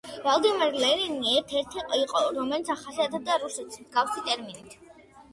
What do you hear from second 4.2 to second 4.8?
ტერმინით.